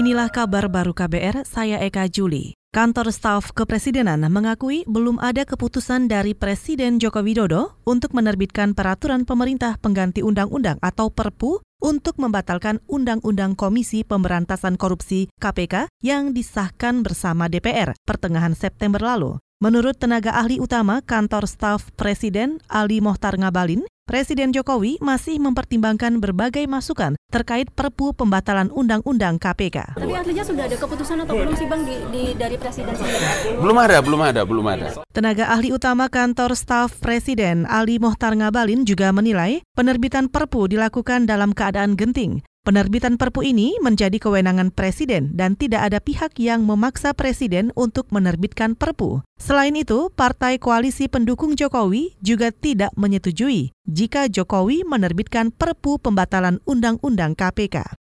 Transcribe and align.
Inilah 0.00 0.32
kabar 0.32 0.64
baru 0.72 0.96
KBR, 0.96 1.44
saya 1.44 1.76
Eka 1.84 2.08
Juli. 2.08 2.56
Kantor 2.72 3.12
Staf 3.12 3.52
Kepresidenan 3.52 4.24
mengakui 4.32 4.80
belum 4.88 5.20
ada 5.20 5.44
keputusan 5.44 6.08
dari 6.08 6.32
Presiden 6.32 6.96
Joko 6.96 7.20
Widodo 7.20 7.76
untuk 7.84 8.16
menerbitkan 8.16 8.72
peraturan 8.72 9.28
pemerintah 9.28 9.76
pengganti 9.76 10.24
undang-undang 10.24 10.80
atau 10.80 11.12
Perpu 11.12 11.60
untuk 11.84 12.16
membatalkan 12.16 12.80
Undang-Undang 12.88 13.60
Komisi 13.60 14.00
Pemberantasan 14.00 14.80
Korupsi 14.80 15.28
KPK 15.36 15.92
yang 16.00 16.32
disahkan 16.32 17.04
bersama 17.04 17.52
DPR 17.52 17.92
pertengahan 18.08 18.56
September 18.56 19.04
lalu. 19.04 19.36
Menurut 19.60 20.00
tenaga 20.00 20.32
ahli 20.32 20.56
utama 20.64 21.04
kantor 21.04 21.44
staf 21.44 21.92
Presiden 21.92 22.64
Ali 22.72 23.04
Mohtar 23.04 23.36
Ngabalin, 23.36 23.84
Presiden 24.10 24.50
Jokowi 24.50 24.98
masih 24.98 25.38
mempertimbangkan 25.38 26.18
berbagai 26.18 26.66
masukan 26.66 27.14
terkait 27.30 27.70
perpu 27.70 28.10
pembatalan 28.10 28.66
Undang-Undang 28.74 29.38
KPK. 29.38 29.94
Tapi 29.94 30.10
artinya 30.18 30.42
sudah 30.42 30.66
ada 30.66 30.74
keputusan 30.74 31.22
atau 31.22 31.38
belum 31.38 31.54
sih 31.54 31.70
Bang 31.70 31.86
di, 31.86 31.94
di, 32.10 32.22
dari 32.34 32.58
Presiden 32.58 32.90
sendiri? 32.90 33.62
Belum 33.62 33.78
ada, 33.78 34.02
belum 34.02 34.18
ada, 34.26 34.42
belum 34.42 34.66
ada. 34.66 34.98
Tenaga 35.14 35.54
ahli 35.54 35.70
utama 35.70 36.10
kantor 36.10 36.58
staf 36.58 36.98
Presiden 36.98 37.70
Ali 37.70 38.02
Mohtar 38.02 38.34
Ngabalin 38.34 38.82
juga 38.82 39.14
menilai 39.14 39.62
penerbitan 39.78 40.26
perpu 40.26 40.66
dilakukan 40.66 41.30
dalam 41.30 41.54
keadaan 41.54 41.94
genting. 41.94 42.42
Penerbitan 42.70 43.18
Perpu 43.18 43.42
ini 43.42 43.74
menjadi 43.82 44.14
kewenangan 44.22 44.70
Presiden 44.70 45.34
dan 45.34 45.58
tidak 45.58 45.90
ada 45.90 45.98
pihak 45.98 46.38
yang 46.38 46.62
memaksa 46.62 47.10
Presiden 47.18 47.74
untuk 47.74 48.06
menerbitkan 48.14 48.78
Perpu. 48.78 49.26
Selain 49.42 49.74
itu, 49.74 50.06
Partai 50.14 50.62
Koalisi 50.62 51.10
Pendukung 51.10 51.58
Jokowi 51.58 52.14
juga 52.22 52.54
tidak 52.54 52.94
menyetujui 52.94 53.74
jika 53.90 54.30
Jokowi 54.30 54.86
menerbitkan 54.86 55.50
Perpu 55.50 55.98
pembatalan 55.98 56.62
Undang-Undang 56.62 57.34
KPK. 57.34 57.98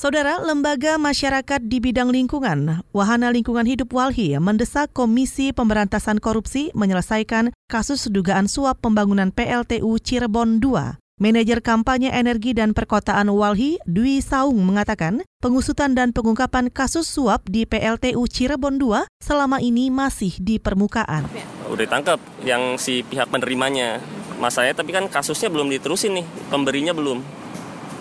Saudara 0.00 0.40
Lembaga 0.40 0.96
Masyarakat 0.96 1.68
di 1.68 1.76
Bidang 1.76 2.08
Lingkungan, 2.08 2.88
Wahana 2.96 3.28
Lingkungan 3.36 3.68
Hidup 3.68 3.92
Walhi 3.92 4.32
mendesak 4.40 4.96
Komisi 4.96 5.52
Pemberantasan 5.52 6.24
Korupsi 6.24 6.72
menyelesaikan 6.72 7.52
kasus 7.68 8.08
dugaan 8.08 8.48
suap 8.48 8.80
pembangunan 8.80 9.28
PLTU 9.28 10.00
Cirebon 10.00 10.56
II. 10.64 11.03
Manajer 11.14 11.62
kampanye 11.62 12.10
energi 12.10 12.58
dan 12.58 12.74
perkotaan 12.74 13.30
Walhi, 13.30 13.78
Dwi 13.86 14.18
Saung 14.18 14.58
mengatakan, 14.66 15.22
pengusutan 15.38 15.94
dan 15.94 16.10
pengungkapan 16.10 16.74
kasus 16.74 17.06
suap 17.06 17.46
di 17.46 17.62
PLTU 17.70 18.26
Cirebon 18.26 18.82
II 18.82 19.06
selama 19.22 19.62
ini 19.62 19.94
masih 19.94 20.34
di 20.42 20.58
permukaan. 20.58 21.30
Udah 21.70 21.86
ditangkap 21.86 22.18
yang 22.42 22.74
si 22.82 23.06
pihak 23.06 23.30
penerimanya. 23.30 24.02
Mas 24.42 24.58
saya 24.58 24.74
tapi 24.74 24.90
kan 24.90 25.06
kasusnya 25.06 25.54
belum 25.54 25.70
diterusin 25.70 26.18
nih, 26.18 26.26
pemberinya 26.50 26.90
belum 26.90 27.22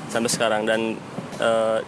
sampai 0.10 0.30
sekarang 0.34 0.66
dan 0.66 0.98
eh, 1.38 1.80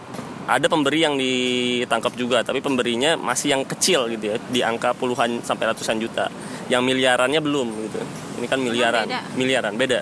ada 0.46 0.66
pemberi 0.70 1.10
yang 1.10 1.18
ditangkap 1.18 2.14
juga, 2.14 2.46
tapi 2.46 2.62
pemberinya 2.62 3.18
masih 3.18 3.50
yang 3.50 3.66
kecil 3.66 4.06
gitu 4.14 4.30
ya, 4.30 4.36
di 4.46 4.62
angka 4.62 4.94
puluhan 4.94 5.42
sampai 5.42 5.74
ratusan 5.74 5.98
juta. 5.98 6.30
Yang 6.70 6.86
miliarannya 6.86 7.42
belum 7.42 7.66
gitu. 7.90 7.98
Ini 8.38 8.46
kan 8.46 8.62
miliaran, 8.62 9.10
beda. 9.10 9.20
miliaran 9.34 9.74
beda 9.74 10.00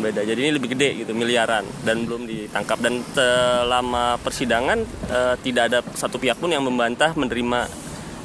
beda. 0.00 0.24
Jadi 0.24 0.40
ini 0.48 0.52
lebih 0.56 0.72
gede 0.72 1.04
gitu 1.04 1.12
miliaran 1.12 1.66
dan 1.84 2.08
belum 2.08 2.24
ditangkap. 2.24 2.78
Dan 2.80 3.04
selama 3.12 4.16
persidangan 4.22 4.78
eh, 5.10 5.34
tidak 5.44 5.62
ada 5.72 5.78
satu 5.92 6.16
pihak 6.16 6.40
pun 6.40 6.52
yang 6.52 6.64
membantah 6.64 7.12
menerima 7.12 7.68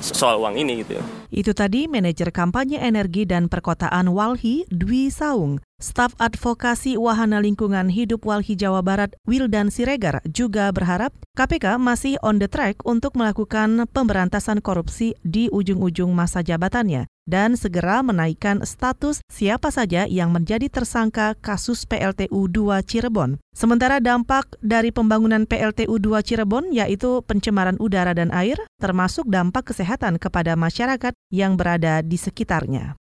soal 0.01 0.37
uang 0.37 0.55
ini 0.57 0.85
gitu 0.85 1.01
Itu 1.33 1.51
tadi 1.57 1.89
manajer 1.89 2.29
kampanye 2.29 2.79
energi 2.79 3.25
dan 3.25 3.49
perkotaan 3.49 4.13
Walhi 4.13 4.63
Dwi 4.69 5.09
Saung. 5.11 5.66
Staf 5.77 6.17
advokasi 6.17 6.97
Wahana 6.97 7.37
Lingkungan 7.37 7.93
Hidup 7.93 8.25
Walhi 8.25 8.57
Jawa 8.57 8.81
Barat 8.81 9.13
Wildan 9.29 9.69
Siregar 9.69 10.25
juga 10.25 10.73
berharap 10.73 11.13
KPK 11.37 11.77
masih 11.77 12.17
on 12.25 12.41
the 12.41 12.49
track 12.49 12.81
untuk 12.81 13.13
melakukan 13.13 13.85
pemberantasan 13.93 14.57
korupsi 14.57 15.13
di 15.21 15.53
ujung-ujung 15.53 16.09
masa 16.17 16.41
jabatannya 16.41 17.05
dan 17.29 17.53
segera 17.53 18.01
menaikkan 18.01 18.65
status 18.65 19.21
siapa 19.29 19.69
saja 19.69 20.09
yang 20.09 20.33
menjadi 20.33 20.65
tersangka 20.65 21.37
kasus 21.45 21.85
PLTU 21.85 22.49
2 22.49 22.81
Cirebon. 22.81 23.37
Sementara 23.53 24.01
dampak 24.01 24.57
dari 24.65 24.89
pembangunan 24.89 25.45
PLTU 25.45 26.01
2 26.01 26.25
Cirebon 26.25 26.73
yaitu 26.73 27.21
pencemaran 27.21 27.77
udara 27.77 28.17
dan 28.17 28.33
air 28.33 28.57
termasuk 28.81 29.29
dampak 29.29 29.69
kesehatan 29.69 30.17
kepada 30.17 30.57
masyarakat 30.57 31.13
yang 31.29 31.53
berada 31.53 32.01
di 32.01 32.17
sekitarnya. 32.17 32.97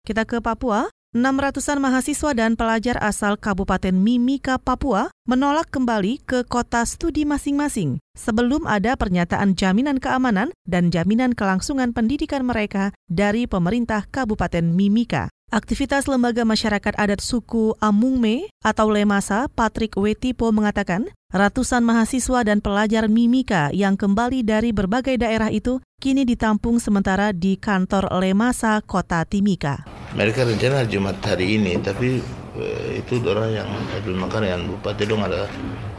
Kita 0.00 0.24
ke 0.24 0.40
Papua. 0.40 0.88
600-an 1.10 1.82
mahasiswa 1.82 2.30
dan 2.38 2.54
pelajar 2.54 2.94
asal 3.02 3.34
Kabupaten 3.34 3.90
Mimika, 3.90 4.62
Papua 4.62 5.10
menolak 5.26 5.66
kembali 5.66 6.22
ke 6.22 6.46
kota 6.46 6.86
studi 6.86 7.26
masing-masing 7.26 7.98
sebelum 8.14 8.62
ada 8.70 8.94
pernyataan 8.94 9.58
jaminan 9.58 9.98
keamanan 9.98 10.54
dan 10.70 10.94
jaminan 10.94 11.34
kelangsungan 11.34 11.90
pendidikan 11.90 12.46
mereka 12.46 12.94
dari 13.10 13.50
pemerintah 13.50 14.06
Kabupaten 14.06 14.62
Mimika. 14.70 15.34
Aktivitas 15.50 16.06
Lembaga 16.06 16.46
Masyarakat 16.46 16.94
Adat 16.94 17.18
Suku 17.18 17.74
Amungme 17.82 18.46
atau 18.62 18.86
Lemasa, 18.86 19.50
Patrick 19.50 19.98
Wetipo 19.98 20.54
mengatakan, 20.54 21.10
ratusan 21.34 21.82
mahasiswa 21.82 22.46
dan 22.46 22.62
pelajar 22.62 23.10
Mimika 23.10 23.74
yang 23.74 23.98
kembali 23.98 24.46
dari 24.46 24.70
berbagai 24.70 25.18
daerah 25.18 25.50
itu 25.50 25.82
kini 26.00 26.24
ditampung 26.24 26.80
sementara 26.80 27.36
di 27.36 27.60
kantor 27.60 28.08
Lemasa, 28.16 28.80
Kota 28.80 29.20
Timika. 29.28 29.84
Mereka 30.16 30.48
rencana 30.48 30.88
Jumat 30.88 31.20
hari 31.20 31.60
ini, 31.60 31.76
tapi 31.76 32.24
eh, 32.56 33.04
itu 33.04 33.20
orang 33.28 33.52
yang 33.52 33.68
belum 34.00 34.24
makan 34.24 34.42
yang 34.48 34.60
bupati 34.64 35.04
dong 35.04 35.20
ada 35.20 35.44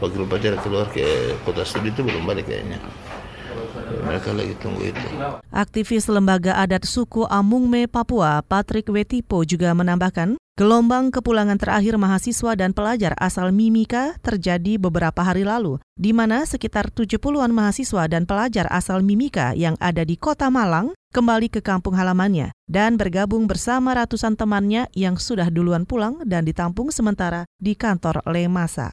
wakil 0.02 0.26
bupati 0.26 0.58
keluar 0.58 0.90
ke 0.90 1.38
kota 1.46 1.62
studi 1.62 1.94
itu 1.94 2.02
belum 2.02 2.26
balik 2.26 2.50
kayaknya. 2.50 2.82
Mereka 4.02 4.34
lagi 4.34 4.58
tunggu 4.58 4.90
itu. 4.90 5.06
Aktivis 5.54 6.10
Lembaga 6.10 6.58
Adat 6.58 6.82
Suku 6.82 7.22
Amungme, 7.30 7.86
Papua, 7.86 8.42
Patrick 8.42 8.90
Wetipo 8.90 9.46
juga 9.46 9.70
menambahkan, 9.70 10.34
gelombang 10.52 11.08
kepulangan 11.08 11.56
terakhir 11.56 11.96
mahasiswa 11.96 12.52
dan 12.52 12.76
pelajar 12.76 13.16
asal 13.16 13.48
Mimika 13.56 14.20
terjadi 14.20 14.76
beberapa 14.76 15.24
hari 15.24 15.48
lalu, 15.48 15.80
di 15.96 16.12
mana 16.12 16.44
sekitar 16.44 16.92
70-an 16.92 17.48
mahasiswa 17.48 18.04
dan 18.04 18.28
pelajar 18.28 18.68
asal 18.68 19.00
Mimika 19.00 19.56
yang 19.56 19.80
ada 19.80 20.04
di 20.04 20.20
kota 20.20 20.52
Malang 20.52 20.92
kembali 21.12 21.48
ke 21.52 21.60
kampung 21.64 21.96
halamannya 21.96 22.52
dan 22.68 23.00
bergabung 23.00 23.48
bersama 23.48 23.96
ratusan 23.96 24.36
temannya 24.36 24.88
yang 24.92 25.16
sudah 25.16 25.48
duluan 25.48 25.88
pulang 25.88 26.20
dan 26.28 26.44
ditampung 26.44 26.92
sementara 26.92 27.48
di 27.56 27.72
kantor 27.72 28.20
Lemasa. 28.28 28.92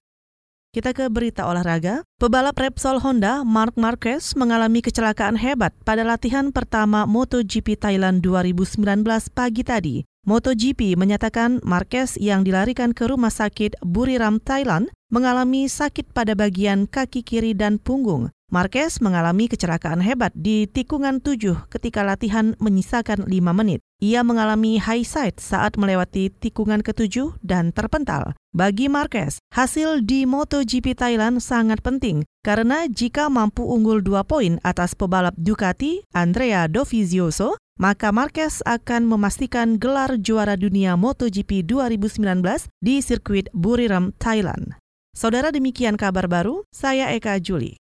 Kita 0.69 0.93
ke 0.93 1.09
berita 1.09 1.49
olahraga. 1.49 2.05
Pebalap 2.21 2.53
Repsol 2.53 3.01
Honda, 3.01 3.41
Mark 3.41 3.73
Marquez, 3.73 4.37
mengalami 4.37 4.85
kecelakaan 4.85 5.33
hebat 5.33 5.73
pada 5.81 6.05
latihan 6.05 6.53
pertama 6.53 7.09
MotoGP 7.09 7.73
Thailand 7.73 8.21
2019 8.21 9.01
pagi 9.33 9.65
tadi. 9.65 9.95
MotoGP 10.29 10.93
menyatakan 10.93 11.57
Marquez 11.65 12.13
yang 12.13 12.45
dilarikan 12.45 12.93
ke 12.93 13.09
rumah 13.09 13.33
sakit 13.33 13.81
Buriram, 13.81 14.37
Thailand, 14.37 14.93
mengalami 15.09 15.65
sakit 15.65 16.13
pada 16.13 16.37
bagian 16.37 16.85
kaki 16.85 17.25
kiri 17.25 17.57
dan 17.57 17.81
punggung. 17.81 18.29
Marquez 18.53 19.01
mengalami 19.01 19.49
kecelakaan 19.49 20.05
hebat 20.05 20.29
di 20.37 20.69
tikungan 20.69 21.17
7 21.17 21.65
ketika 21.73 22.05
latihan 22.05 22.53
menyisakan 22.61 23.25
5 23.25 23.57
menit. 23.57 23.81
Ia 24.05 24.21
mengalami 24.21 24.77
high 24.77 25.01
side 25.01 25.41
saat 25.41 25.81
melewati 25.81 26.29
tikungan 26.29 26.85
ke-7 26.85 27.41
dan 27.41 27.73
terpental. 27.73 28.37
Bagi 28.53 28.85
Marquez, 28.85 29.41
hasil 29.53 30.05
di 30.05 30.29
MotoGP 30.29 30.93
Thailand 30.93 31.41
sangat 31.41 31.81
penting 31.81 32.21
karena 32.45 32.85
jika 32.85 33.33
mampu 33.33 33.65
unggul 33.65 34.05
2 34.05 34.21
poin 34.29 34.61
atas 34.61 34.93
pebalap 34.93 35.33
Ducati, 35.37 36.05
Andrea 36.13 36.69
Dovizioso, 36.69 37.57
maka 37.79 38.11
Marquez 38.11 38.59
akan 38.67 39.07
memastikan 39.07 39.79
gelar 39.79 40.19
juara 40.19 40.59
dunia 40.59 40.99
MotoGP 40.99 41.63
2019 41.63 42.67
di 42.83 42.99
sirkuit 42.99 43.47
Buriram, 43.55 44.11
Thailand. 44.19 44.75
Saudara 45.15 45.55
demikian 45.55 45.95
kabar 45.95 46.27
baru, 46.27 46.67
saya 46.69 47.15
Eka 47.15 47.39
Juli. 47.39 47.79